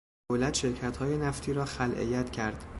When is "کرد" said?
2.31-2.63